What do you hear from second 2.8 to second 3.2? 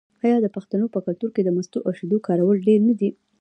نه دي؟